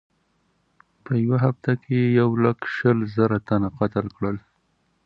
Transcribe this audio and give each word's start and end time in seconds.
په 1.03 1.11
یوه 1.23 1.37
هفته 1.45 1.71
کې 1.81 1.93
یې 2.01 2.07
یو 2.19 2.29
لک 2.43 2.59
شل 2.75 2.99
زره 3.15 3.37
تنه 3.47 3.67
قتل 3.79 4.05
کړل. 4.15 4.37